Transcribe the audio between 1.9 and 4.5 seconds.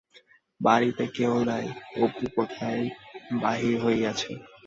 অপু কোথায় বাহির হইয়াছে।